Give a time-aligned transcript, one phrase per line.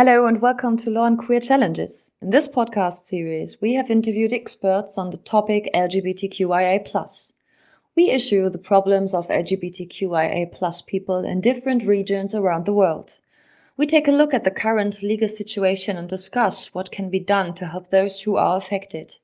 [0.00, 2.12] Hello and welcome to Law and Queer Challenges.
[2.22, 7.32] In this podcast series, we have interviewed experts on the topic LGBTQIA+.
[7.96, 13.18] We issue the problems of LGBTQIA+ people in different regions around the world.
[13.76, 17.54] We take a look at the current legal situation and discuss what can be done
[17.54, 19.16] to help those who are affected.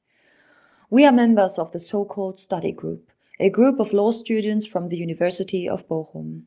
[0.90, 4.96] We are members of the so-called study group, a group of law students from the
[4.96, 6.46] University of Bochum.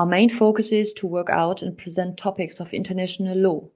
[0.00, 3.68] Our main focus is to work out and present topics of international law.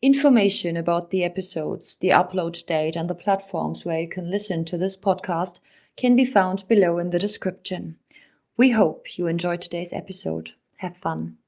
[0.00, 4.78] Information about the episodes, the upload date, and the platforms where you can listen to
[4.78, 5.58] this podcast
[5.96, 7.98] can be found below in the description.
[8.56, 10.50] We hope you enjoyed today's episode.
[10.76, 11.38] Have fun.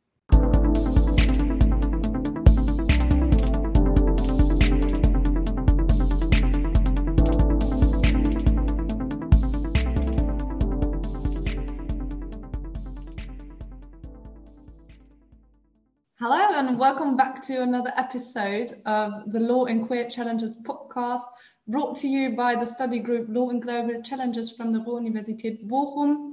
[16.78, 21.24] Welcome back to another episode of the Law and Queer Challenges podcast,
[21.66, 26.30] brought to you by the study group Law and Global Challenges from the Ruhr-Universität Bochum.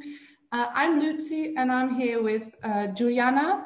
[0.51, 3.63] Uh, I'm Luzie and I'm here with uh, Giuliana.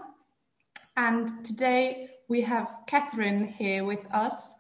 [0.96, 4.54] And today we have Katherine here with us.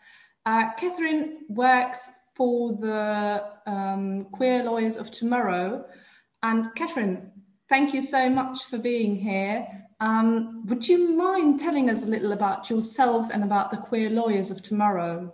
[0.46, 5.86] Uh, Katherine works for the um, Queer Lawyers of Tomorrow.
[6.44, 7.32] And Katherine,
[7.70, 9.66] thank you so much for being here.
[10.00, 14.50] Um, would you mind telling us a little about yourself and about the Queer Lawyers
[14.50, 15.34] of Tomorrow?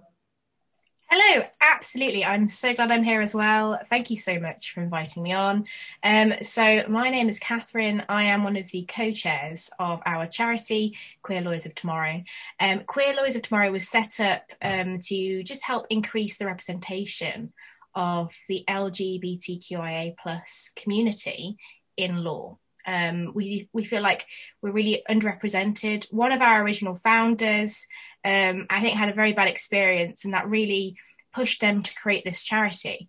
[1.07, 2.25] Hello, absolutely.
[2.25, 3.79] I'm so glad I'm here as well.
[3.89, 5.65] Thank you so much for inviting me on.
[6.01, 8.03] Um, so, my name is Katherine.
[8.09, 12.23] I am one of the co chairs of our charity, Queer Lawyers of Tomorrow.
[12.59, 17.53] Um, Queer Lawyers of Tomorrow was set up um, to just help increase the representation
[17.93, 21.57] of the LGBTQIA plus community
[21.97, 22.57] in law.
[22.85, 24.25] Um, we we feel like
[24.61, 26.11] we're really underrepresented.
[26.11, 27.87] One of our original founders,
[28.23, 30.97] um, I think, had a very bad experience, and that really
[31.33, 33.07] pushed them to create this charity.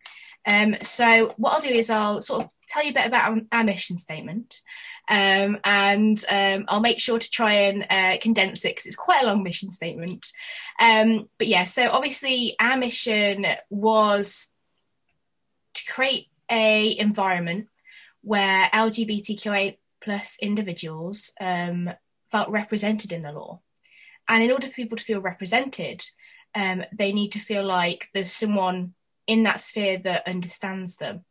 [0.48, 3.64] Um, so what I'll do is I'll sort of tell you a bit about our,
[3.64, 4.60] mission statement,
[5.08, 9.22] um, and um, I'll make sure to try and uh, condense it because it's quite
[9.22, 10.26] a long mission statement.
[10.80, 14.52] Um, but yeah, so obviously our mission was
[15.74, 17.68] to create a environment
[18.26, 21.88] where LGBTQA plus individuals um,
[22.32, 23.60] felt represented in the law.
[24.28, 26.04] And in order for people to feel represented,
[26.52, 28.94] um, they need to feel like there's someone
[29.28, 31.24] in that sphere that understands them.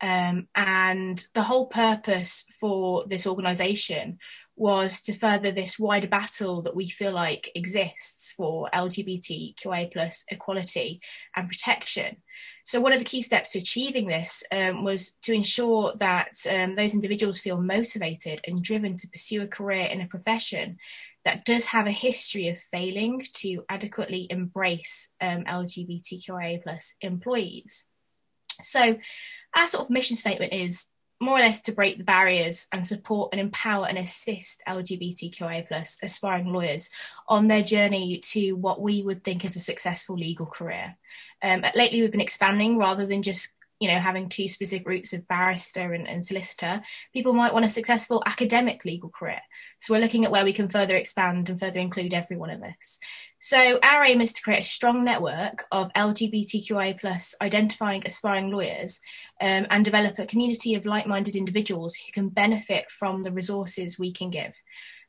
[0.00, 4.18] Um, and the whole purpose for this organisation
[4.60, 11.00] was to further this wider battle that we feel like exists for LGBTQA plus equality
[11.34, 12.18] and protection.
[12.66, 16.76] So one of the key steps to achieving this um, was to ensure that um,
[16.76, 20.76] those individuals feel motivated and driven to pursue a career in a profession
[21.24, 27.86] that does have a history of failing to adequately embrace um, LGBTQIA plus employees.
[28.60, 28.98] So
[29.56, 30.88] our sort of mission statement is
[31.20, 35.98] more or less to break the barriers and support and empower and assist LGBTQIA plus
[36.02, 36.90] aspiring lawyers
[37.28, 40.96] on their journey to what we would think is a successful legal career.
[41.42, 45.26] Um, lately, we've been expanding rather than just you know having two specific routes of
[45.26, 46.82] barrister and, and, solicitor
[47.12, 49.40] people might want a successful academic legal career.
[49.78, 53.00] So we're looking at where we can further expand and further include everyone in this
[53.42, 59.00] so our aim is to create a strong network of lgbtqia plus identifying aspiring lawyers
[59.40, 64.12] um, and develop a community of like-minded individuals who can benefit from the resources we
[64.12, 64.54] can give.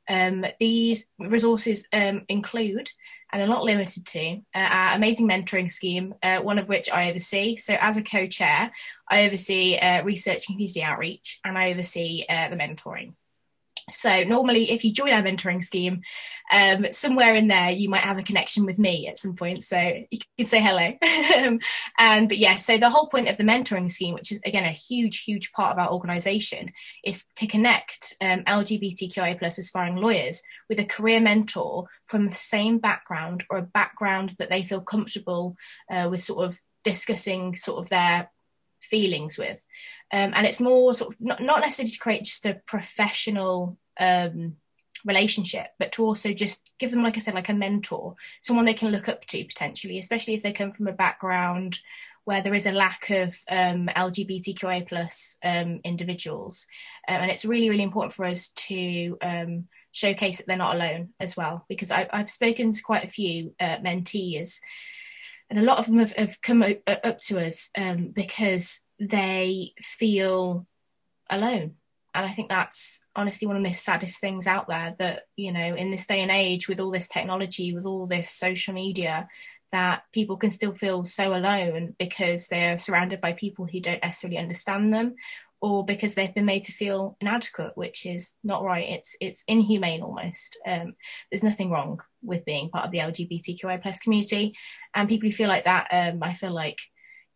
[0.07, 2.89] Um, these resources um, include
[3.31, 7.09] and are not limited to uh, our amazing mentoring scheme, uh, one of which I
[7.09, 7.55] oversee.
[7.55, 8.71] So, as a co chair,
[9.09, 13.13] I oversee uh, research and community outreach and I oversee uh, the mentoring.
[13.91, 16.01] So normally, if you join our mentoring scheme,
[16.51, 19.77] um, somewhere in there you might have a connection with me at some point, so
[19.77, 20.89] you can say hello.
[21.99, 24.71] um, but yeah, so the whole point of the mentoring scheme, which is again a
[24.71, 26.71] huge, huge part of our organisation,
[27.03, 32.79] is to connect um, LGBTQIA plus aspiring lawyers with a career mentor from the same
[32.79, 35.55] background or a background that they feel comfortable
[35.89, 38.29] uh, with, sort of discussing sort of their
[38.81, 39.63] feelings with.
[40.13, 44.57] Um, and it's more sort of not, not necessarily to create just a professional um,
[45.05, 48.73] relationship, but to also just give them, like I said, like a mentor, someone they
[48.73, 51.79] can look up to potentially, especially if they come from a background
[52.23, 53.89] where there is a lack of um,
[54.87, 56.67] plus um, individuals,
[57.07, 61.09] um, and it's really really important for us to um, showcase that they're not alone
[61.19, 61.65] as well.
[61.67, 64.59] Because I, have spoken to quite a few uh, mentees,
[65.49, 69.73] and a lot of them have, have come up, up to us um, because they
[69.79, 70.67] feel
[71.29, 71.75] alone
[72.13, 75.75] and I think that's honestly one of the saddest things out there that, you know,
[75.75, 79.27] in this day and age with all this technology, with all this social media,
[79.71, 84.37] that people can still feel so alone because they're surrounded by people who don't necessarily
[84.37, 85.15] understand them
[85.61, 88.89] or because they've been made to feel inadequate, which is not right.
[88.89, 90.59] It's it's inhumane almost.
[90.65, 90.95] Um,
[91.31, 94.55] there's nothing wrong with being part of the LGBTQI plus community,
[94.95, 96.79] and people who feel like that, um, I feel like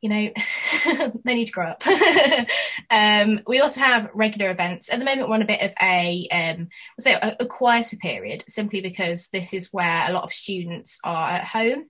[0.05, 1.83] you know, they need to grow up.
[2.91, 4.93] um, we also have regular events.
[4.93, 6.67] At the moment, we're on a bit of a, um,
[6.99, 11.29] say a, a quieter period, simply because this is where a lot of students are
[11.29, 11.89] at home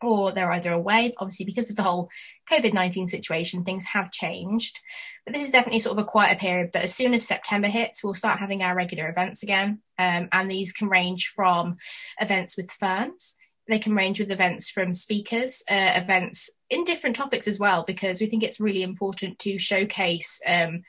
[0.00, 1.12] or they're either away.
[1.18, 2.08] Obviously, because of the whole
[2.48, 4.78] COVID 19 situation, things have changed.
[5.26, 6.70] But this is definitely sort of a quieter period.
[6.72, 9.80] But as soon as September hits, we'll start having our regular events again.
[9.98, 11.78] Um, and these can range from
[12.20, 13.34] events with firms
[13.70, 18.20] they can range with events from speakers, uh, events in different topics as well, because
[18.20, 20.40] we think it's really important to showcase.
[20.46, 20.82] Um,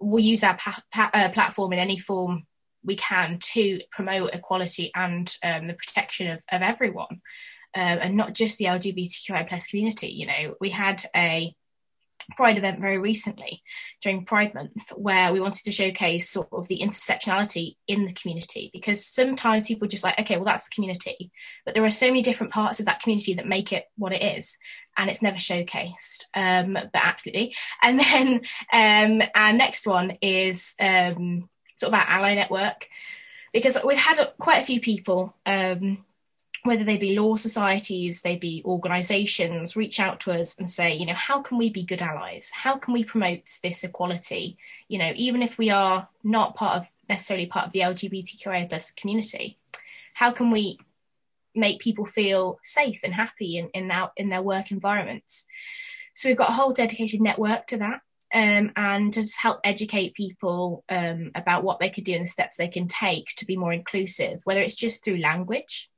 [0.00, 2.46] we'll use our pa- pa- uh, platform in any form
[2.84, 7.20] we can to promote equality and um, the protection of, of everyone,
[7.76, 10.08] uh, and not just the LGBTQI plus community.
[10.08, 11.54] You know, we had a
[12.36, 13.62] Pride event very recently
[14.02, 18.70] during Pride Month, where we wanted to showcase sort of the intersectionality in the community
[18.72, 21.30] because sometimes people just like, okay, well, that's the community,
[21.64, 24.22] but there are so many different parts of that community that make it what it
[24.22, 24.58] is,
[24.96, 26.24] and it's never showcased.
[26.34, 27.54] Um, but absolutely.
[27.82, 28.40] And then
[28.72, 32.88] um, our next one is um, sort of our ally network
[33.52, 36.04] because we've had quite a few people um,
[36.66, 41.06] whether they be law societies, they be organizations, reach out to us and say, you
[41.06, 42.50] know, how can we be good allies?
[42.52, 44.58] How can we promote this equality?
[44.88, 48.90] You know, even if we are not part of necessarily part of the LGBTQIA plus
[48.90, 49.56] community,
[50.14, 50.78] how can we
[51.54, 55.46] make people feel safe and happy in, in, our, in their work environments?
[56.14, 58.00] So we've got a whole dedicated network to that.
[58.34, 62.28] Um, and to just help educate people um, about what they could do and the
[62.28, 65.88] steps they can take to be more inclusive, whether it's just through language,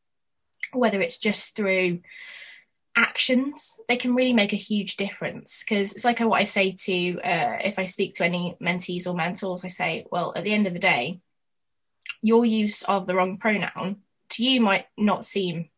[0.73, 2.01] whether it's just through
[2.97, 5.65] actions, they can really make a huge difference.
[5.65, 9.15] Because it's like what I say to, uh, if I speak to any mentees or
[9.15, 11.21] mentors, I say, well, at the end of the day,
[12.23, 13.99] your use of the wrong pronoun
[14.31, 15.71] to you might not seem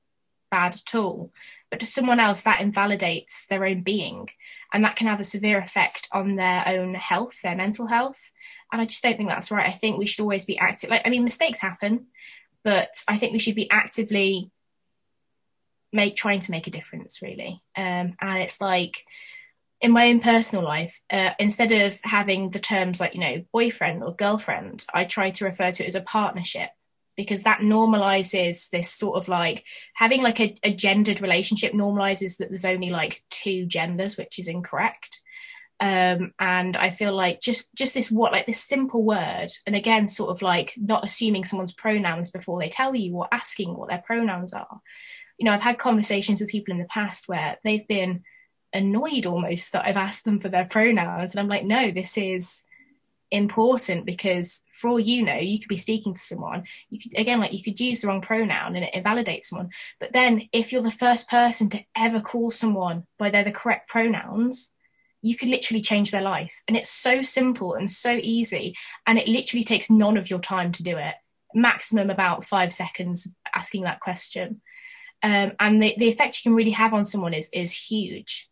[0.50, 1.32] bad at all,
[1.70, 4.28] but to someone else, that invalidates their own being.
[4.72, 8.30] And that can have a severe effect on their own health, their mental health.
[8.72, 9.66] And I just don't think that's right.
[9.66, 10.90] I think we should always be active.
[10.90, 12.06] Like, I mean, mistakes happen,
[12.62, 14.50] but I think we should be actively
[15.92, 17.62] make trying to make a difference really.
[17.76, 19.04] Um, and it's like
[19.80, 24.04] in my own personal life uh, instead of having the terms like you know boyfriend
[24.04, 26.68] or girlfriend i try to refer to it as a partnership
[27.20, 29.64] because that normalizes this sort of like
[29.94, 34.48] having like a, a gendered relationship normalizes that there's only like two genders which is
[34.48, 35.20] incorrect.
[35.80, 40.08] Um, and I feel like just just this what like this simple word, and again,
[40.08, 44.02] sort of like not assuming someone's pronouns before they tell you or asking what their
[44.06, 44.80] pronouns are,
[45.40, 48.24] you know, I've had conversations with people in the past where they've been
[48.74, 51.32] annoyed almost that I've asked them for their pronouns.
[51.32, 52.62] And I'm like, no, this is
[53.30, 57.40] important because for all you know, you could be speaking to someone, you could again
[57.40, 59.70] like you could use the wrong pronoun and it invalidates someone.
[59.98, 63.88] But then if you're the first person to ever call someone by their the correct
[63.88, 64.74] pronouns,
[65.22, 66.62] you could literally change their life.
[66.68, 68.74] And it's so simple and so easy.
[69.06, 71.14] And it literally takes none of your time to do it.
[71.54, 74.60] Maximum about five seconds asking that question
[75.22, 78.48] um, and the, the effect you can really have on someone is is huge.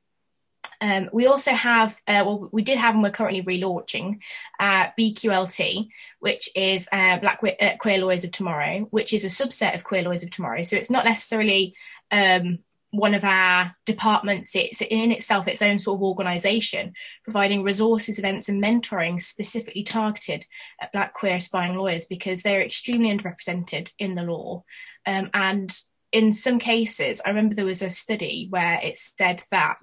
[0.81, 4.21] Um, we also have, uh, well, we did have, and we're currently relaunching
[4.61, 5.89] uh, BQLT,
[6.21, 10.03] which is uh, Black uh, Queer Lawyers of Tomorrow, which is a subset of Queer
[10.03, 10.63] Lawyers of Tomorrow.
[10.63, 11.75] So it's not necessarily
[12.13, 12.61] um,
[12.91, 14.55] one of our departments.
[14.55, 16.95] It's in itself its own sort of organisation,
[17.25, 20.47] providing resources, events, and mentoring specifically targeted
[20.81, 24.63] at Black queer aspiring lawyers because they're extremely underrepresented in the law.
[25.07, 25.77] Um, and
[26.13, 29.81] in some cases, I remember there was a study where it said that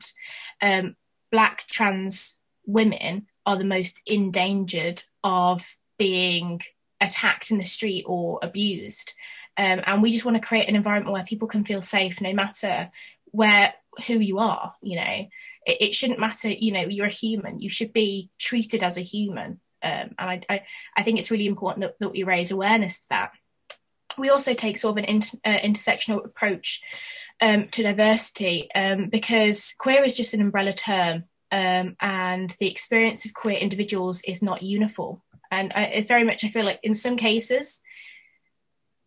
[0.61, 0.95] um,
[1.31, 6.61] black trans women are the most endangered of being
[6.99, 9.13] attacked in the street or abused.
[9.57, 12.33] Um, and we just want to create an environment where people can feel safe no
[12.33, 12.89] matter
[13.25, 13.73] where
[14.07, 15.27] who you are you know?
[15.65, 19.01] It, it shouldn't matter you know you're a human you should be treated as a
[19.01, 19.61] human.
[19.81, 20.63] Um, and I, I,
[20.97, 23.31] I think it's really important that, that we raise awareness to that
[24.17, 26.81] we also take sort of an inter, uh, intersectional approach
[27.41, 33.25] um, to diversity um, because queer is just an umbrella term um, and the experience
[33.25, 35.21] of queer individuals is not uniform.
[35.51, 37.81] And I, it's very much, I feel like in some cases,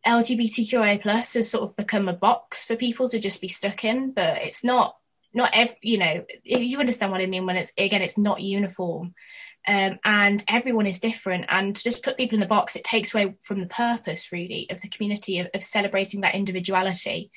[0.07, 4.12] LGBTQIA plus has sort of become a box for people to just be stuck in,
[4.12, 4.97] but it's not,
[5.35, 9.15] not every, you know, you understand what I mean when it's, again, it's not uniform.
[9.67, 11.45] Um, and everyone is different.
[11.49, 14.67] And to just put people in the box, it takes away from the purpose, really,
[14.71, 17.31] of the community of, of celebrating that individuality.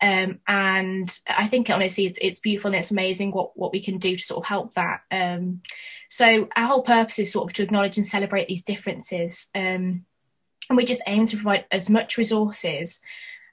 [0.00, 3.98] Um, and I think honestly, it's, it's, beautiful and it's amazing what, what we can
[3.98, 5.00] do to sort of help that.
[5.10, 5.62] Um,
[6.08, 9.48] so our whole purpose is sort of to acknowledge and celebrate these differences.
[9.54, 10.04] Um,
[10.68, 13.00] and we just aim to provide as much resources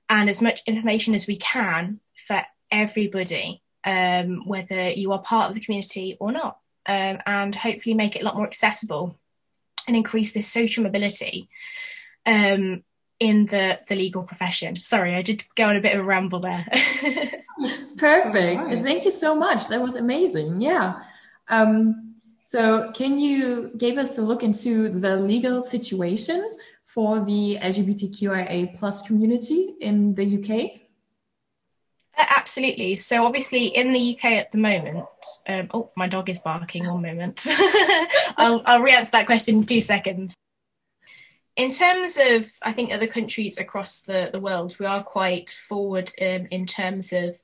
[0.09, 5.55] and as much information as we can for everybody, um, whether you are part of
[5.55, 9.17] the community or not um, and hopefully make it a lot more accessible
[9.87, 11.49] and increase this social mobility
[12.25, 12.83] um,
[13.19, 14.75] in the, the legal profession.
[14.75, 16.65] Sorry, I did go on a bit of a ramble there.
[17.97, 18.61] Perfect.
[18.61, 18.83] Right.
[18.83, 19.67] Thank you so much.
[19.67, 20.61] That was amazing.
[20.61, 20.99] Yeah.
[21.47, 28.77] Um, so, can you give us a look into the legal situation for the LGBTQIA
[28.77, 30.82] plus community in the UK?
[32.17, 32.95] Uh, absolutely.
[32.95, 35.05] So obviously in the UK at the moment,
[35.47, 36.87] um, oh, my dog is barking.
[36.87, 37.45] One moment.
[38.37, 40.35] I'll, I'll re-answer that question in two seconds.
[41.55, 46.11] In terms of, I think other countries across the, the world, we are quite forward
[46.19, 47.37] um, in terms of,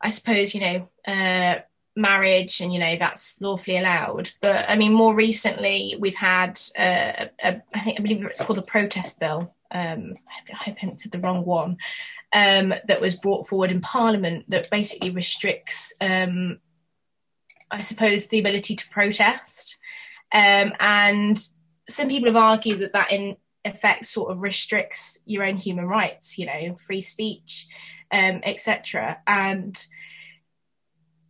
[0.00, 1.60] I suppose, you know, uh,
[1.96, 4.30] marriage and, you know, that's lawfully allowed.
[4.42, 8.58] But I mean, more recently, we've had, uh, a, I think, I believe it's called
[8.58, 9.54] the protest bill.
[9.70, 10.12] Um,
[10.50, 11.78] I hope I said the wrong one
[12.32, 16.60] um, that was brought forward in Parliament that basically restricts, um,
[17.70, 19.78] I suppose, the ability to protest.
[20.32, 21.38] Um, and
[21.88, 26.38] some people have argued that that, in effect, sort of restricts your own human rights,
[26.38, 27.68] you know, free speech,
[28.10, 29.18] um, etc.
[29.26, 29.84] And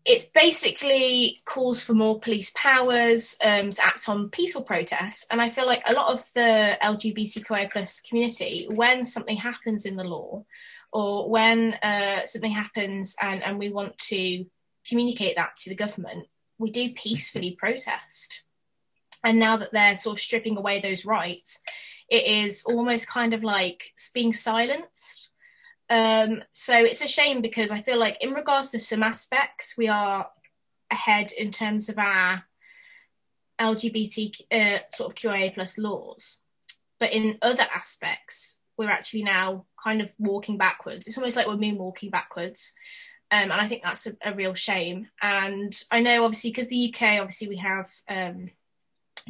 [0.04, 5.26] it's basically calls for more police powers um, to act on peaceful protests.
[5.30, 9.96] And I feel like a lot of the LGBTQI plus community, when something happens in
[9.96, 10.44] the law,
[10.92, 14.44] or when uh, something happens and, and we want to
[14.86, 16.26] communicate that to the government,
[16.58, 18.44] we do peacefully protest.
[19.24, 21.60] And now that they're sort of stripping away those rights,
[22.08, 25.30] it is almost kind of like being silenced.
[25.88, 29.88] Um, so it's a shame because I feel like, in regards to some aspects, we
[29.88, 30.28] are
[30.90, 32.44] ahead in terms of our
[33.60, 36.42] LGBT uh, sort of QIA plus laws.
[36.98, 41.06] But in other aspects, we're actually now kind of walking backwards.
[41.06, 42.74] It's almost like we're moonwalking backwards.
[43.30, 45.08] Um, and I think that's a, a, real shame.
[45.22, 48.50] And I know, obviously, because the UK, obviously, we have um,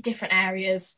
[0.00, 0.96] different areas.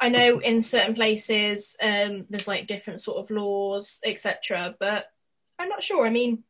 [0.00, 4.74] I know in certain places um, there's like different sort of laws, etc.
[4.80, 5.06] But
[5.58, 6.06] I'm not sure.
[6.06, 6.42] I mean,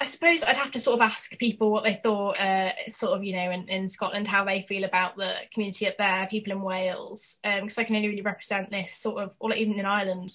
[0.00, 3.24] I suppose I'd have to sort of ask people what they thought, uh, sort of,
[3.24, 6.62] you know, in, in Scotland, how they feel about the community up there, people in
[6.62, 10.32] Wales, because um, I can only really represent this sort of, or even in Ireland,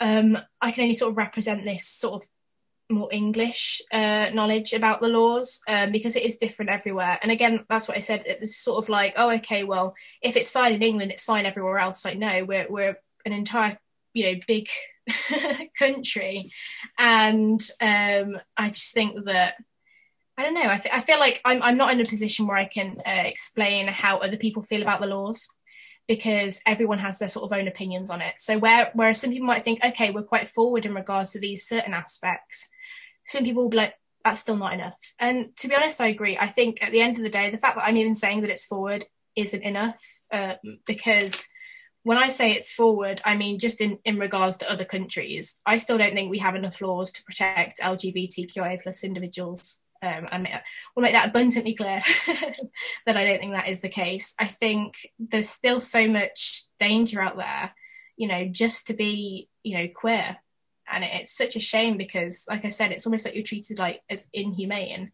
[0.00, 2.28] um, I can only sort of represent this sort of
[2.90, 7.18] more English uh, knowledge about the laws um, because it is different everywhere.
[7.22, 8.24] And again, that's what I said.
[8.26, 11.78] It's sort of like, oh, okay, well, if it's fine in England, it's fine everywhere
[11.78, 12.04] else.
[12.04, 13.78] Like, no, we're we're an entire,
[14.14, 14.68] you know, big
[15.78, 16.52] country,
[16.98, 19.54] and um, I just think that
[20.36, 20.62] I don't know.
[20.62, 24.18] I, feel like I'm I'm not in a position where I can uh, explain how
[24.18, 25.46] other people feel about the laws
[26.08, 28.34] because everyone has their sort of own opinions on it.
[28.38, 31.66] So where whereas some people might think, okay, we're quite forward in regards to these
[31.66, 32.68] certain aspects,
[33.26, 34.96] some people will be like, that's still not enough.
[35.18, 36.36] And to be honest, I agree.
[36.38, 38.50] I think at the end of the day, the fact that I'm even saying that
[38.50, 39.04] it's forward
[39.36, 40.02] isn't enough
[40.32, 40.54] uh,
[40.86, 41.48] because
[42.02, 45.60] when I say it's forward, I mean just in, in regards to other countries.
[45.66, 49.80] I still don't think we have enough laws to protect LGBTQIA plus individuals.
[50.02, 50.48] Um, and
[50.96, 52.00] we'll make that abundantly clear
[53.06, 54.34] that I don't think that is the case.
[54.38, 57.72] I think there's still so much danger out there,
[58.16, 60.38] you know, just to be, you know, queer.
[60.90, 64.00] And it's such a shame because, like I said, it's almost like you're treated like
[64.08, 65.12] as inhumane,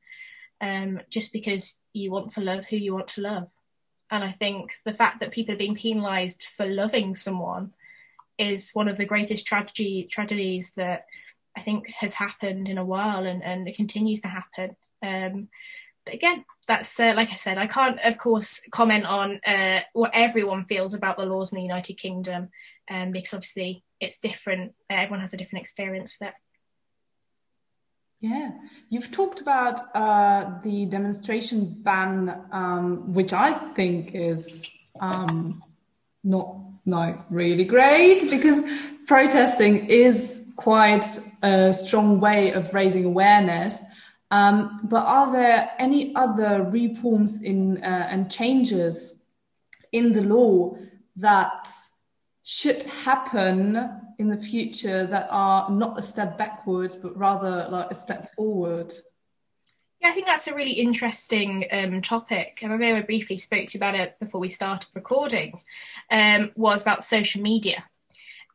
[0.61, 3.49] um, just because you want to love who you want to love.
[4.11, 7.73] And I think the fact that people are being penalised for loving someone
[8.39, 11.07] is one of the greatest tragedy tragedies that
[11.57, 14.77] I think has happened in a while and, and it continues to happen.
[15.03, 15.49] Um,
[16.05, 20.13] but again, that's uh, like I said, I can't, of course, comment on uh, what
[20.15, 22.51] everyone feels about the laws in the United Kingdom
[22.91, 24.75] um, because obviously it's different.
[24.91, 26.35] everyone has a different experience with it.
[28.21, 28.53] Yeah,
[28.89, 34.69] you've talked about uh, the demonstration ban, um, which I think is
[35.01, 35.61] um,
[36.25, 36.57] not
[36.87, 38.63] not really great because
[39.07, 41.05] protesting is quite
[41.43, 43.83] a strong way of raising awareness.
[44.31, 49.21] Um, but are there any other reforms in uh, and changes
[49.93, 50.77] in the law
[51.17, 51.69] that
[52.43, 57.95] should happen in the future that are not a step backwards, but rather like a
[57.95, 58.93] step forward?
[60.01, 63.69] Yeah, I think that's a really interesting um, topic, and I know I briefly spoke
[63.69, 65.61] to you about it before we started recording.
[66.11, 67.85] Um, was about social media,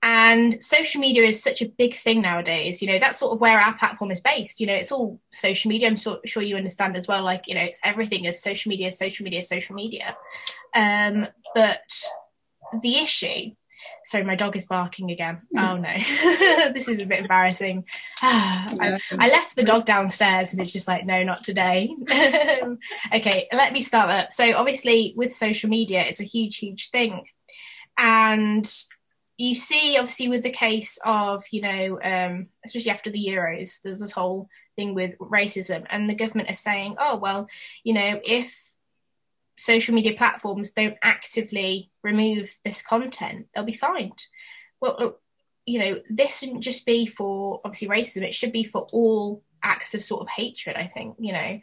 [0.04, 2.82] and social media is such a big thing nowadays.
[2.82, 4.60] You know, that's sort of where our platform is based.
[4.60, 5.88] You know, it's all social media.
[5.88, 7.24] I'm so, sure you understand as well.
[7.24, 10.16] Like, you know, it's everything is social media, social media, social media.
[10.74, 11.92] Um, but
[12.82, 13.52] the issue
[14.06, 15.42] Sorry, my dog is barking again.
[15.56, 15.60] Hmm.
[15.60, 15.94] Oh no,
[16.74, 17.86] this is a bit embarrassing.
[18.22, 21.96] I, I, left the dog downstairs and it's just like, no, not today.
[23.14, 24.32] okay, let me start up.
[24.32, 27.26] So, obviously, with social media, it's a huge, huge thing.
[27.98, 28.70] And
[29.38, 34.00] you see, obviously, with the case of, you know, um, especially after the Euros, there's
[34.00, 37.48] this whole thing with racism, and the government is saying, oh, well,
[37.84, 38.71] you know, if
[39.62, 44.26] social media platforms don't actively remove this content, they'll be fined.
[44.82, 45.10] Well, uh,
[45.68, 49.94] you know, this shouldn't just be for obviously racism, it should be for all acts
[49.94, 51.60] of sort of hatred, I think, you know.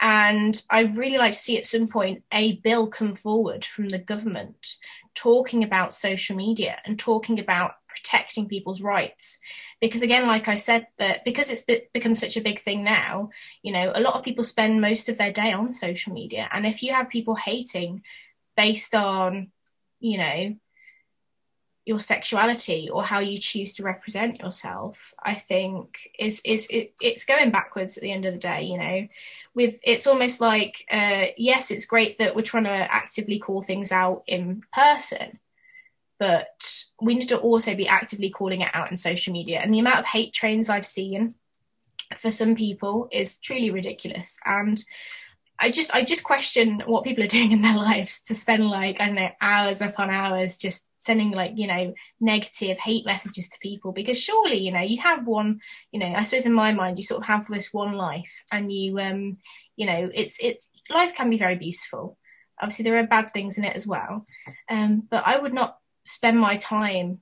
[0.00, 3.98] And I'd really like to see at some point a bill come forward from the
[3.98, 4.76] government
[5.16, 9.40] talking about social media and talking about protecting people's rights
[9.80, 13.30] because again like i said that because it's become such a big thing now
[13.62, 16.48] you know a lot of people spend most of their day on social media.
[16.52, 18.02] And if you have people hating
[18.56, 19.50] based on
[20.00, 20.56] you know
[21.86, 27.24] your sexuality or how you choose to represent yourself i think is is it, it's
[27.24, 29.08] going backwards at the end of the day you know.
[29.54, 33.92] With it's almost like uh yes it's great that we're trying to actively call things
[33.92, 35.40] out in person
[36.20, 39.58] but we need to also be actively calling it out in social media.
[39.60, 41.34] And the amount of hate trains I've seen
[42.18, 44.38] for some people is truly ridiculous.
[44.44, 44.78] And
[45.58, 49.00] I just I just question what people are doing in their lives to spend like
[49.00, 53.58] I don't know hours upon hours just sending like you know negative hate messages to
[53.62, 56.98] people because surely you know you have one you know I suppose in my mind
[56.98, 59.38] you sort of have this one life and you um
[59.76, 62.18] you know it's it's life can be very beautiful
[62.60, 64.26] obviously there are bad things in it as well
[64.68, 65.79] um but I would not
[66.10, 67.20] spend my time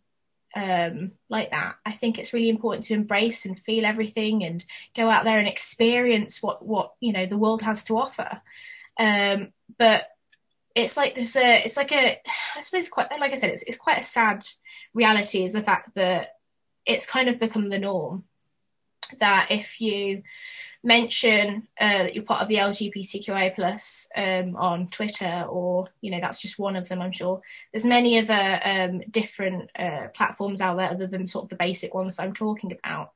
[0.55, 1.77] um, like that.
[1.85, 4.65] I think it's really important to embrace and feel everything and
[4.97, 8.41] go out there and experience what what you know the world has to offer.
[8.99, 10.09] Um, but
[10.75, 11.37] it's like this.
[11.37, 12.21] Uh, it's like a.
[12.57, 13.51] I suppose quite like I said.
[13.51, 14.45] It's it's quite a sad
[14.95, 15.45] reality.
[15.45, 16.37] Is the fact that
[16.87, 18.25] it's kind of become the norm
[19.19, 20.23] that if you
[20.83, 26.21] mention uh, that you're part of the LGBTQIA plus um, on Twitter, or you know
[26.21, 27.03] that's just one of them.
[27.03, 27.41] I'm sure
[27.73, 31.95] there's many other um, different uh, platforms out there other than sort of the basic
[31.95, 33.13] ones I'm talking about.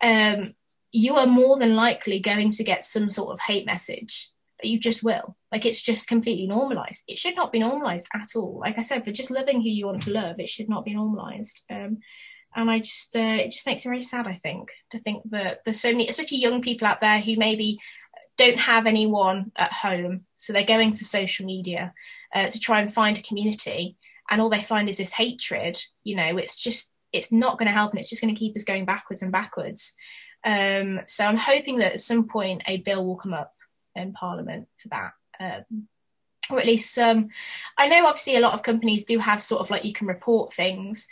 [0.00, 0.54] Um,
[0.92, 4.30] you are more than likely going to get some sort of hate message.
[4.62, 5.36] You just will.
[5.50, 7.04] Like it's just completely normalized.
[7.08, 8.58] It should not be normalized at all.
[8.60, 10.94] Like I said, for just loving who you want to love, it should not be
[10.94, 11.62] normalized.
[12.54, 14.26] Um, and I just uh, it just makes me very sad.
[14.26, 17.78] I think to think that there's so many, especially young people out there who maybe
[18.36, 21.92] don't have anyone at home, so they're going to social media
[22.34, 23.96] uh, to try and find a community,
[24.30, 25.78] and all they find is this hatred.
[26.02, 28.56] You know, it's just it's not going to help, and it's just going to keep
[28.56, 29.94] us going backwards and backwards.
[30.42, 33.52] Um, so I'm hoping that at some point a bill will come up
[33.94, 35.12] in Parliament for that.
[35.38, 35.88] Um,
[36.50, 37.28] or at least some.
[37.78, 40.52] I know obviously a lot of companies do have sort of like you can report
[40.52, 41.08] things,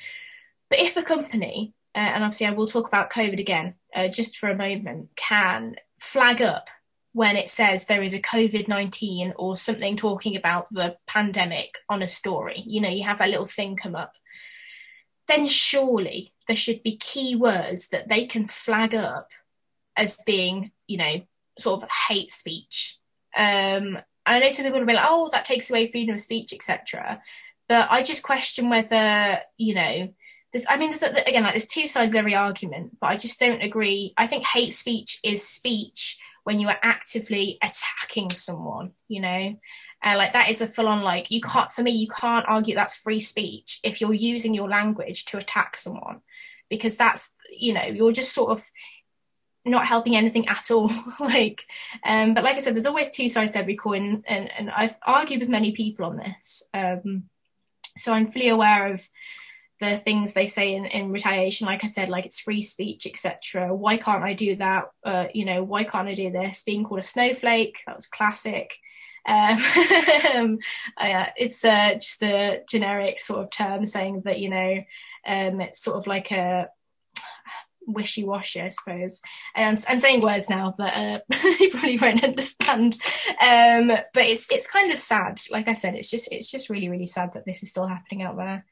[0.70, 4.36] but if a company, uh, and obviously I will talk about COVID again uh, just
[4.36, 6.68] for a moment, can flag up
[7.12, 12.02] when it says there is a COVID 19 or something talking about the pandemic on
[12.02, 14.12] a story, you know, you have that little thing come up,
[15.26, 19.28] then surely there should be keywords that they can flag up
[19.96, 21.20] as being, you know,
[21.58, 22.98] sort of hate speech.
[23.36, 26.52] Um, I know some people will be like, oh, that takes away freedom of speech,
[26.52, 27.20] etc.
[27.68, 30.14] But I just question whether, you know,
[30.52, 33.38] there's i mean there's again like there's two sides of every argument but i just
[33.40, 34.14] don't agree.
[34.16, 39.56] I think hate speech is speech when you are actively attacking someone you know?
[40.04, 42.74] Uh, like that is a full on like you can't for me you can't argue
[42.74, 46.20] that's free speech if you're using your language to attack someone
[46.70, 48.64] because that's you know you're just sort of
[49.64, 51.64] not helping anything at all like
[52.04, 54.96] um but like i said there's always two sides to every coin and and i've
[55.04, 57.24] argued with many people on this um
[57.96, 59.08] so i'm fully aware of
[59.80, 63.74] the things they say in, in retaliation like i said like it's free speech etc
[63.74, 64.90] why can't i do that?
[65.04, 66.62] Uh, you know why can't i do this?
[66.62, 68.76] Being called a snowflake that was classic.
[69.26, 70.58] Um,
[70.96, 74.82] uh, it's uh, just a generic sort of term saying that you know
[75.26, 76.68] um, it's sort of like a
[77.86, 79.22] wishy-washy i suppose.
[79.56, 82.98] Um, i'm saying words now that uh, you probably won't understand.
[83.40, 85.40] Um, but it's it's kind of sad.
[85.50, 88.22] Like i said it's just it's just really really sad that this is still happening
[88.22, 88.64] out there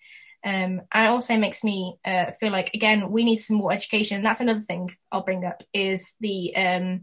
[0.45, 4.17] um, and it also makes me uh, feel like again we need some more education.
[4.17, 7.03] And that's another thing I'll bring up is the um,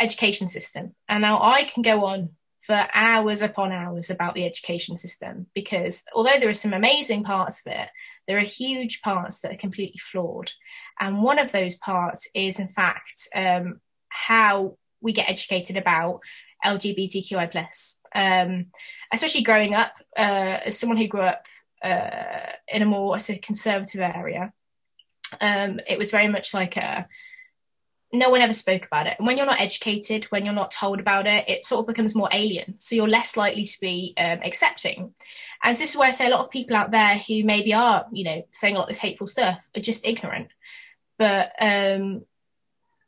[0.00, 0.94] education system.
[1.08, 6.04] And now I can go on for hours upon hours about the education system because
[6.14, 7.88] although there are some amazing parts of it,
[8.26, 10.52] there are huge parts that are completely flawed.
[11.00, 16.20] And one of those parts is, in fact, um, how we get educated about
[16.64, 17.98] LGBTQI plus.
[18.14, 18.66] Um,
[19.12, 21.44] especially growing up uh, as someone who grew up
[21.82, 24.52] uh, in a more I say conservative area,
[25.40, 27.08] um, it was very much like a
[28.12, 29.16] no one ever spoke about it.
[29.18, 32.14] And when you're not educated, when you're not told about it, it sort of becomes
[32.14, 32.74] more alien.
[32.78, 35.14] So you're less likely to be um, accepting.
[35.62, 38.04] And this is why I say a lot of people out there who maybe are,
[38.12, 40.48] you know, saying a lot of this hateful stuff are just ignorant.
[41.18, 42.26] But um,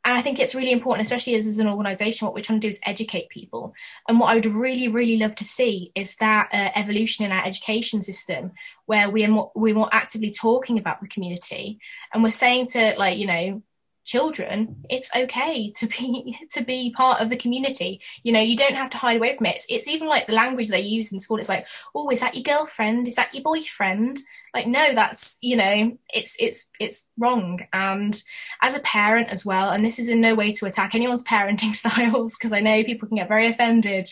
[0.05, 2.67] and I think it's really important, especially as, as an organisation, what we're trying to
[2.67, 3.73] do is educate people.
[4.07, 7.43] And what I would really, really love to see is that uh, evolution in our
[7.43, 8.51] education system,
[8.85, 11.79] where we are more, we're more actively talking about the community,
[12.13, 13.63] and we're saying to like you know
[14.05, 17.99] children it's okay to be to be part of the community.
[18.23, 19.55] You know you don't have to hide away from it.
[19.55, 21.37] It's, it's, even like the language they use in school.
[21.37, 23.07] It's like oh is that your girlfriend?
[23.07, 24.19] Is that your boyfriend?
[24.53, 27.61] Like no that's you know it's it's it's wrong.
[27.73, 28.21] And
[28.61, 31.75] as a parent as well and this is in no way to attack anyone's parenting
[31.83, 34.07] styles because i know people can get very offended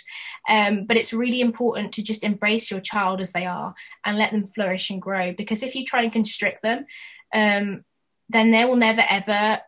[0.49, 4.32] um, but it's really important to just embrace your child as they are and let
[4.32, 5.32] them flourish and grow.
[5.32, 6.86] Because if you try and constrict them
[7.34, 7.86] um,
[8.29, 9.62] then they will never ever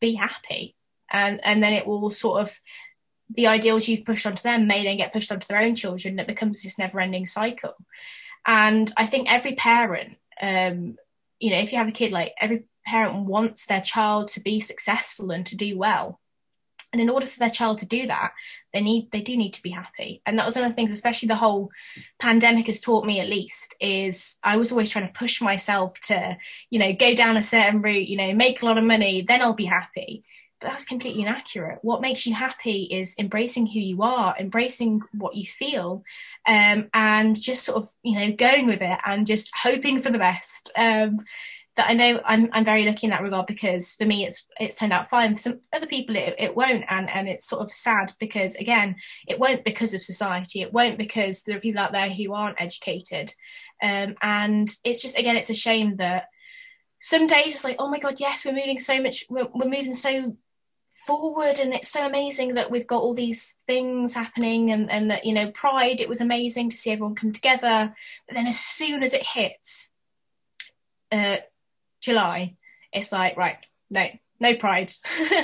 [0.00, 0.76] be happy.
[1.10, 2.60] And and then it will sort of
[3.28, 6.26] the ideals you've pushed onto them may then get pushed onto their own children it
[6.26, 7.74] becomes this never ending cycle.
[8.46, 10.96] And i think every parent um
[11.38, 14.60] you know if you have a kid like every parent wants their child to be
[14.60, 16.20] successful and to do well.
[16.92, 18.32] And in order for their child to do that
[18.72, 20.22] they need they do need to be happy.
[20.26, 21.70] And that was one of the things especially the whole
[22.18, 26.36] pandemic has taught me at least is i was always trying to push myself to
[26.70, 29.42] you know go down a certain route you know make a lot of money then
[29.42, 30.24] i'll be happy.
[30.60, 31.78] But that's completely inaccurate.
[31.80, 36.04] What makes you happy is embracing who you are embracing what you feel
[36.46, 40.18] um, and just sort of you know going with it and just hoping for the
[40.18, 40.70] best.
[40.76, 41.20] Um,
[41.76, 44.76] that I know I'm I'm very lucky in that regard because for me it's it's
[44.76, 45.34] turned out fine.
[45.34, 48.96] For some other people it, it won't and and it's sort of sad because again
[49.28, 50.62] it won't because of society.
[50.62, 53.32] It won't because there are people out there who aren't educated.
[53.82, 56.26] Um, and it's just again it's a shame that
[57.00, 59.94] some days it's like oh my god yes we're moving so much we're, we're moving
[59.94, 60.36] so
[61.06, 65.24] forward and it's so amazing that we've got all these things happening and, and that
[65.24, 67.94] you know pride it was amazing to see everyone come together
[68.28, 69.90] but then as soon as it hits
[71.10, 71.38] uh,
[72.00, 72.56] July,
[72.92, 74.06] it's like, right, no,
[74.40, 74.92] no pride.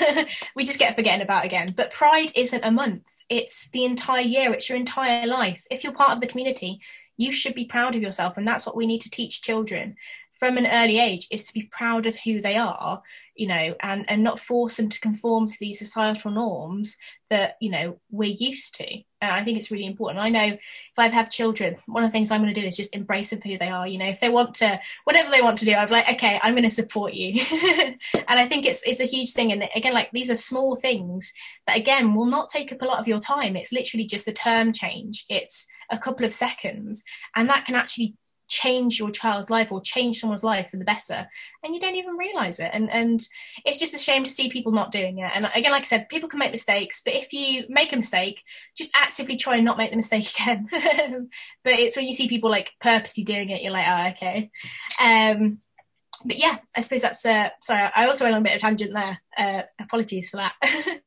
[0.56, 1.72] we just get forgetting about again.
[1.76, 5.66] But pride isn't a month, it's the entire year, it's your entire life.
[5.70, 6.80] If you're part of the community,
[7.16, 8.36] you should be proud of yourself.
[8.36, 9.96] And that's what we need to teach children
[10.38, 13.02] from an early age is to be proud of who they are
[13.36, 16.96] you know and and not force them to conform to these societal norms
[17.28, 18.86] that you know we're used to.
[19.20, 20.24] And i think it's really important.
[20.24, 22.76] I know if i have children one of the things i'm going to do is
[22.76, 23.86] just embrace them for who they are.
[23.86, 26.54] You know if they want to whatever they want to do i'm like okay i'm
[26.54, 27.44] going to support you.
[28.28, 29.52] And i think it's it's a huge thing.
[29.52, 31.32] And again like these are small things
[31.66, 33.56] that again will not take up a lot of your time.
[33.56, 35.24] It's literally just a term change.
[35.28, 37.04] It's a couple of seconds.
[37.34, 38.14] And that can actually
[38.48, 41.28] change your child's life or change someone's life for the better
[41.62, 42.70] and you don't even realize it.
[42.72, 43.20] And and
[43.64, 45.30] it's just a shame to see people not doing it.
[45.34, 48.42] And again like i said people can make mistakes but if you make a mistake
[48.76, 50.68] just actively try and not make the mistake again.
[51.64, 54.50] But it's when you see people like purposely doing it you're like oh okay.
[55.02, 55.58] Um
[56.24, 58.92] but yeah i suppose that's uh sorry i also went on a bit of tangent
[58.92, 59.20] there.
[59.36, 60.54] Uh apologies for that.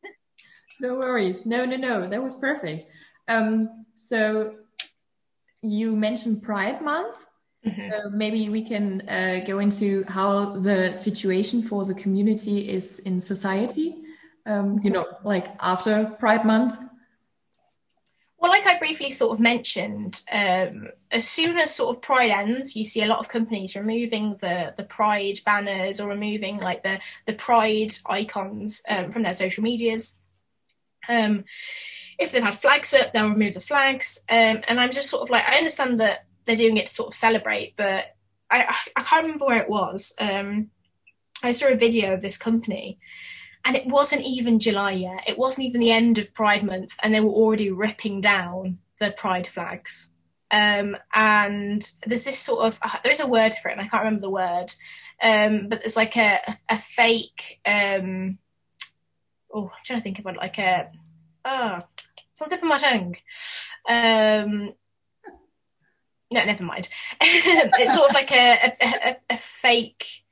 [0.79, 1.45] No worries.
[1.45, 2.09] No no no.
[2.09, 2.89] That was perfect.
[3.27, 4.55] Um so
[5.61, 7.15] you mentioned pride month
[7.65, 7.89] Mm-hmm.
[7.89, 13.19] So maybe we can uh, go into how the situation for the community is in
[13.19, 13.95] society.
[14.45, 16.77] Um, you know, like after Pride Month.
[18.39, 22.75] Well, like I briefly sort of mentioned, um, as soon as sort of Pride ends,
[22.75, 26.99] you see a lot of companies removing the the Pride banners or removing like the
[27.27, 30.19] the Pride icons um, from their social medias.
[31.09, 31.43] Um,
[32.17, 34.23] if they've had flags up, they'll remove the flags.
[34.29, 37.07] Um, and I'm just sort of like, I understand that they're doing it to sort
[37.09, 38.05] of celebrate, but
[38.49, 40.15] I, I can't remember where it was.
[40.19, 40.71] Um,
[41.43, 42.97] I saw a video of this company
[43.63, 45.25] and it wasn't even July yet.
[45.27, 49.11] It wasn't even the end of Pride Month, and they were already ripping down the
[49.11, 50.11] Pride flags.
[50.49, 54.03] Um, and there's this sort of uh, there's a word for it, and I can't
[54.03, 54.73] remember the word.
[55.21, 57.59] Um, but there's like a a, fake.
[57.63, 58.39] Um,
[59.53, 60.89] oh, I'm trying to think about it, like a
[61.45, 61.79] oh,
[62.31, 63.15] it's on my tongue.
[66.31, 66.89] No, never mind.
[67.21, 70.23] it's sort of like a, a, a, fake,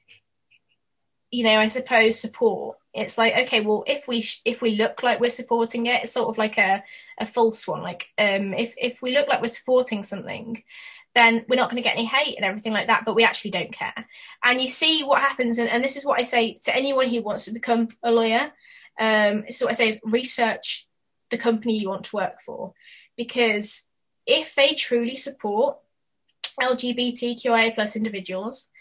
[1.31, 5.01] you know, I suppose support It's like, okay, well, if we sh- if we look
[5.01, 6.83] like we're supporting it, it's sort of like a,
[7.19, 7.81] a false one.
[7.81, 10.63] Like, um, if if we look like we're supporting something,
[11.15, 13.51] then we're not going to get any hate and everything like that, but we actually
[13.51, 14.05] don't care.
[14.43, 17.23] And you see what happens, and, and this is what I say to anyone who
[17.23, 18.51] wants to become a lawyer.
[18.99, 20.88] Um, is what I say is research
[21.29, 22.73] the company you want to work for,
[23.15, 23.88] because
[24.27, 25.77] if they truly support
[26.62, 28.72] LGBTQIA plus individuals,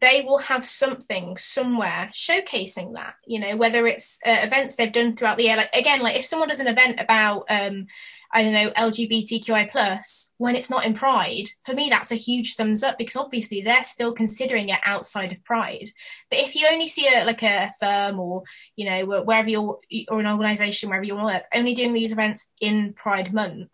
[0.00, 5.12] they will have something somewhere showcasing that you know whether it's uh, events they've done
[5.12, 5.56] throughout the year.
[5.56, 7.86] Like again like if someone does an event about um
[8.32, 12.56] i don't know lgbtqi plus when it's not in pride for me that's a huge
[12.56, 15.90] thumbs up because obviously they're still considering it outside of pride.
[16.30, 18.42] But if you only see a like a firm or
[18.76, 22.92] you know wherever you're or an organization wherever you work only doing these events in
[22.92, 23.70] pride month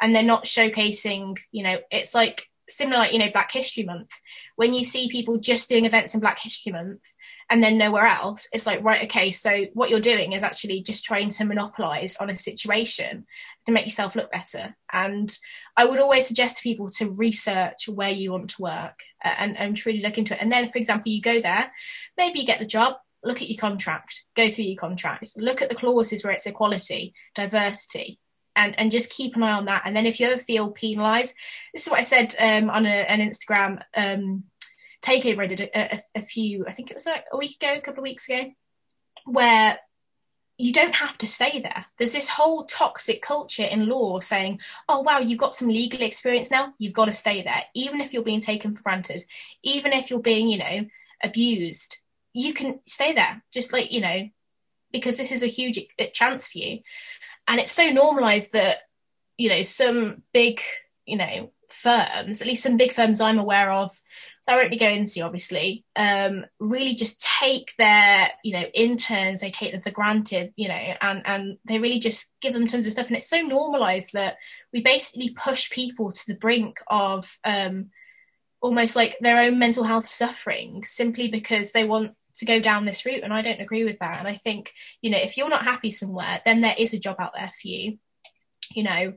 [0.00, 4.10] and they're not showcasing you know it's like similar like you know black history month
[4.56, 7.02] when you see people just doing events in black history month
[7.48, 11.04] and then nowhere else it's like right okay so what you're doing is actually just
[11.04, 13.26] trying to monopolize on a situation
[13.66, 14.76] to make yourself look better.
[14.92, 15.36] And
[15.76, 19.76] i would always suggest to people to research where you want to work and, and
[19.76, 20.40] truly look into it.
[20.40, 21.70] And then for example you go there
[22.16, 25.68] maybe you get the job look at your contract go through your contract look at
[25.68, 28.18] the clauses where it's equality diversity
[28.56, 29.82] and and just keep an eye on that.
[29.84, 31.34] And then if you ever feel penalised,
[31.72, 34.44] this is what I said um, on a, an Instagram um,
[35.06, 37.74] takeover I did a, a, a, few, I think it was like a week ago,
[37.74, 38.50] a couple of weeks ago,
[39.24, 39.78] where
[40.58, 41.86] you don't have to stay there.
[41.98, 46.50] There's this whole toxic culture in law saying, oh, wow, you've got some legal experience
[46.50, 47.62] now, you've got to stay there.
[47.74, 49.22] Even if you're being taken for granted,
[49.62, 50.86] even if you're being, you know,
[51.22, 51.98] abused,
[52.32, 53.44] you can stay there.
[53.52, 54.28] Just like, you know,
[54.92, 55.78] because this is a huge
[56.12, 56.80] chance for you
[57.48, 58.78] and it's so normalized that
[59.36, 60.60] you know some big
[61.04, 63.90] you know firms at least some big firms i'm aware of
[64.46, 69.50] that won't be going to obviously um, really just take their you know interns they
[69.50, 72.92] take them for granted you know and and they really just give them tons of
[72.92, 73.08] stuff.
[73.08, 74.36] And it's so normalized that
[74.72, 77.90] we basically push people to the brink of um,
[78.60, 83.04] almost like their own mental health suffering simply because they want to go down this
[83.06, 84.18] route and i don't agree with that.
[84.18, 87.16] And i think you know if you're not happy somewhere then there is a job
[87.18, 87.98] out there for you
[88.74, 89.14] you know.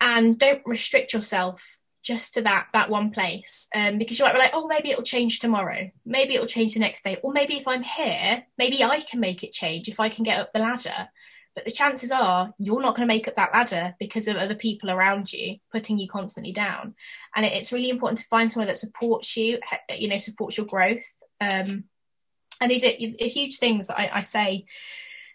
[0.00, 4.38] And don't restrict yourself just to that that one place um, because you might be
[4.38, 5.90] like oh maybe it'll change tomorrow.
[6.06, 7.18] Maybe it'll change the next day.
[7.22, 10.40] Or maybe if i'm here maybe i can make it change if i can get
[10.40, 11.08] up the ladder.
[11.54, 14.54] But the chances are you're not going to make up that ladder because of other
[14.54, 16.94] people around you putting you constantly down.
[17.34, 19.58] And it's really important to find someone that supports you
[19.94, 21.84] you know supports your growth um,
[22.60, 24.64] and these are, are huge things that I, I, say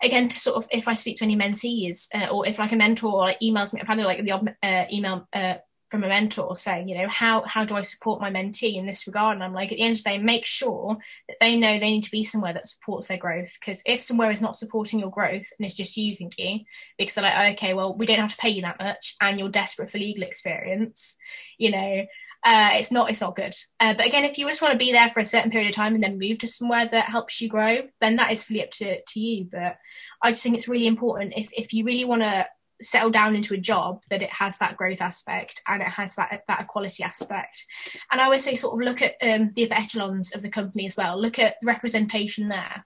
[0.02, 2.76] again to sort of if I speak to any mentees uh, or if like a
[2.76, 5.56] mentor like emails me I've had like the uh, email uh,
[5.90, 9.06] from a mentor saying you know how how do I support my mentee in this
[9.06, 9.36] regard?
[9.36, 11.92] And I'm like at the end of the day make sure that they know they
[11.92, 15.12] need to be somewhere that supports their growth because if somewhere is not supporting your
[15.12, 16.62] growth and is just using you
[16.98, 19.50] because they're like okay well we don't have to pay you that much and you're
[19.50, 21.18] desperate for legal experience
[21.58, 22.06] you know
[22.46, 23.54] uh, it's not it's not good.
[23.80, 25.76] Uh, but again, if you just want to be there for a certain period of
[25.76, 28.70] time and then move to somewhere that helps you grow, then that is fully up
[28.70, 29.48] to, to you.
[29.52, 29.78] But
[30.22, 32.46] I just think it's really important if if you really want to
[32.82, 36.44] settle down into a job that it has that growth aspect and it has that
[36.48, 37.66] that equality aspect.
[38.12, 40.96] And I always say sort of look at um, the echelons of the company as
[40.96, 41.20] well.
[41.20, 42.86] Look at the representation there.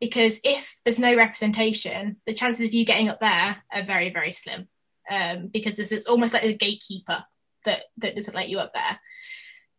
[0.00, 4.32] Because if there's no representation, the chances of you getting up there are very, very
[4.32, 4.68] slim.
[5.10, 7.24] Um, because this is almost like a gatekeeper
[7.68, 8.98] that that doesn't let you up there.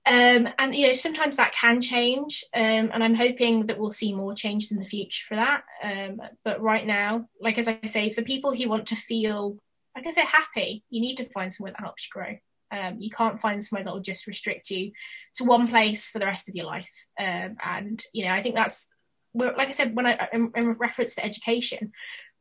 [0.05, 4.13] Um, and you know sometimes that can change, um, and I'm hoping that we'll see
[4.13, 5.63] more changes in the future for that.
[5.83, 9.57] Um, but right now, like as I say, for people who want to feel,
[9.95, 12.37] like I say, happy, you need to find somewhere that helps you grow.
[12.71, 14.91] Um, you can't find somewhere that will just restrict you
[15.35, 17.05] to one place for the rest of your life.
[17.19, 18.87] Um, and you know, I think that's
[19.35, 21.91] like I said when I in, in reference to education,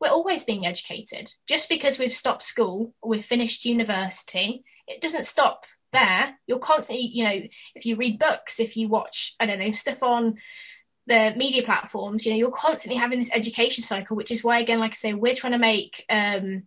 [0.01, 1.33] we're always being educated.
[1.47, 6.39] Just because we've stopped school we've finished university, it doesn't stop there.
[6.47, 7.41] You're constantly, you know,
[7.75, 10.39] if you read books, if you watch, I don't know, stuff on
[11.07, 14.79] the media platforms, you know, you're constantly having this education cycle, which is why, again,
[14.79, 16.65] like I say, we're trying to make um,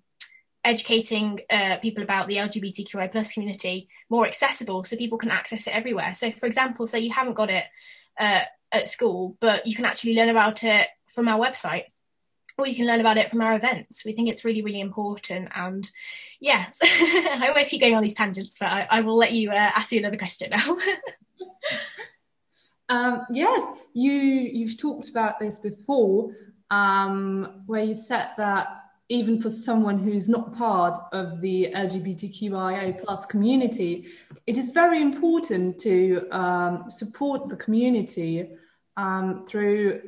[0.63, 5.75] educating uh, people about the LGBTQI plus community more accessible so people can access it
[5.75, 6.13] everywhere.
[6.13, 7.65] So, for example, say you haven't got it
[8.19, 11.85] uh, at school, but you can actually learn about it from our website
[12.57, 14.05] or you can learn about it from our events.
[14.05, 15.49] We think it's really, really important.
[15.55, 15.89] And
[16.39, 19.53] yeah, I always keep going on these tangents, but I, I will let you uh,
[19.53, 20.77] ask you another question now.
[22.89, 23.61] um, yes,
[23.93, 26.35] you you've talked about this before,
[26.69, 33.25] um, where you said that even for someone who's not part of the LGBTQIA plus
[33.25, 34.07] community,
[34.47, 38.51] it is very important to um, support the community
[38.95, 40.01] um, through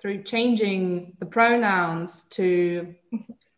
[0.00, 2.94] through changing the pronouns to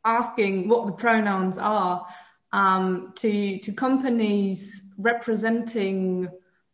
[0.05, 2.07] asking what the pronouns are
[2.53, 6.29] um, to to companies representing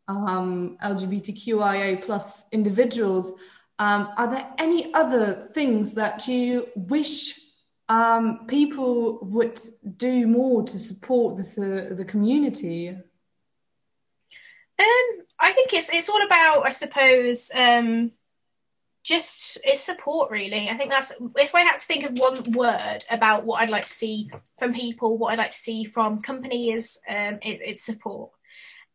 [0.09, 3.33] um, LGBTQIA plus individuals.
[3.79, 7.40] Um, are there any other things that you wish
[7.88, 9.61] um, people would
[9.96, 12.88] do more to support this, uh, the community?
[12.88, 13.03] Um,
[15.40, 18.12] I think it's it's all about, I suppose, um,
[19.05, 20.69] just it's support really.
[20.69, 23.85] I think that's if i had to think of one word about what i'd like
[23.85, 28.31] to see from people what i'd like to see from companies um, it, it's support.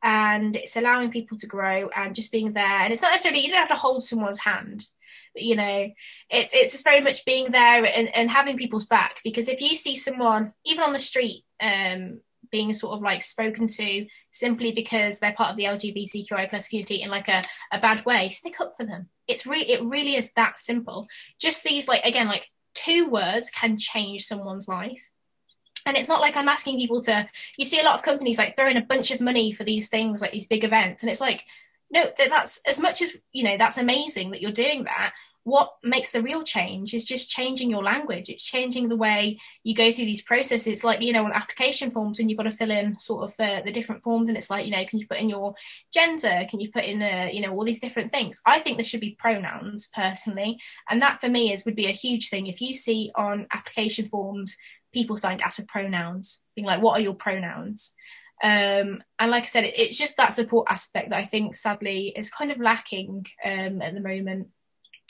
[0.02, 2.64] And it's allowing people to grow and just being there.
[2.64, 4.86] And it's not necessarily you don't have to hold someone's hand
[5.34, 5.90] but, you know
[6.30, 9.20] it's it's just very much being there and, and having people's back.
[9.24, 13.68] Because if you see someone even on the street um, being sort of like spoken
[13.68, 18.06] to simply because they're part of the LGBTQI plus community in like a, a bad
[18.06, 19.10] way, stick up for them.
[19.30, 21.08] It's really it really is that simple.
[21.40, 25.10] Just these like again like two words can change someone's life.
[25.86, 28.56] And it's not like I'm asking people to you see a lot of companies like
[28.56, 31.46] throwing a bunch of money for these things like these big events and it's like
[31.90, 35.14] no that, that's as much as you know that's amazing that you're doing that
[35.50, 38.30] what makes the real change is just changing your language.
[38.30, 40.68] It's changing the way you go through these processes.
[40.68, 43.36] It's like you know on application forms when you've got to fill in sort of
[43.38, 45.56] the, the different forms and it's like you know can you put in your
[45.94, 46.46] gender?
[46.50, 48.42] Can you put in a, you know all these different things?
[48.46, 50.60] I think there should be pronouns personally.
[50.90, 52.48] And that for me is would be a huge thing.
[52.48, 54.58] If you see on application forms
[54.94, 57.94] people starting to ask for pronouns being like what are your pronouns?
[58.42, 62.14] Um, and like I said, it, it's just that support aspect that I think sadly
[62.16, 64.48] is kind of lacking um, at the moment.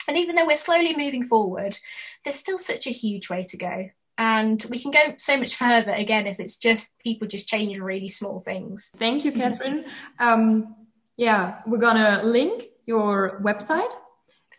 [0.08, 1.78] And even though we're slowly moving forward,
[2.24, 3.90] there's still such a huge way to go.
[4.18, 8.08] And we can go so much further again if it's just people just change really
[8.08, 8.92] small things.
[8.98, 9.86] Thank you, Katherine.
[10.18, 10.76] Um,
[11.16, 13.90] yeah, we're gonna link your website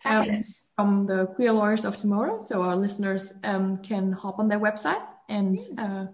[0.06, 0.42] um,
[0.76, 5.06] from the Queer Lawyers of Tomorrow, so our listeners um, can hop on their website
[5.30, 6.06] and uh,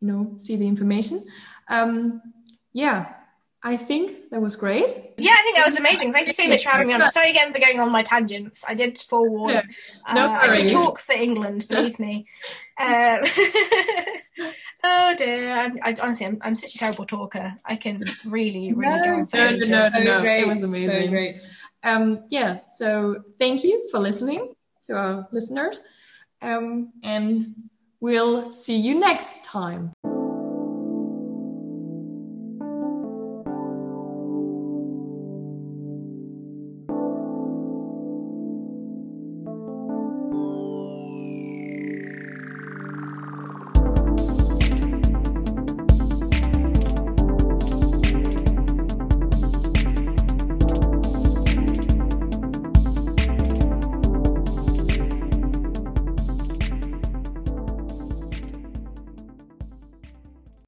[0.00, 1.26] you know see the information.
[1.68, 2.20] Um,
[2.72, 3.14] yeah,
[3.66, 4.86] I think that was great.
[5.18, 6.12] Yeah, I think that was amazing.
[6.12, 7.08] Thank you so much for having me on.
[7.10, 8.64] Sorry again for going on my tangents.
[8.66, 9.54] I did forewarn.
[9.54, 9.62] Yeah.
[10.14, 12.28] No uh, I can talk for England, believe me.
[12.78, 13.22] Um,
[14.84, 17.54] oh dear, I'm, I, honestly, I'm, I'm such a terrible talker.
[17.64, 19.68] I can really, really no, go on for no, ages.
[19.68, 20.30] No, no, no, no.
[20.30, 21.02] It was amazing.
[21.02, 21.34] So great.
[21.82, 25.80] Um, yeah, so thank you for listening to our listeners.
[26.40, 27.42] Um, and
[27.98, 29.92] we'll see you next time.